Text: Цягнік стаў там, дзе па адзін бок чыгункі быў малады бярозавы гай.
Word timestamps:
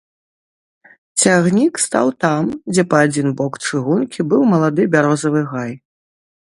Цягнік 1.23 1.73
стаў 1.85 2.07
там, 2.25 2.45
дзе 2.73 2.83
па 2.95 3.05
адзін 3.09 3.27
бок 3.43 3.53
чыгункі 3.67 4.21
быў 4.35 4.41
малады 4.55 4.83
бярозавы 4.97 5.41
гай. 5.55 5.73